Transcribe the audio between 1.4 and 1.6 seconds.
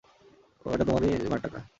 টাকা।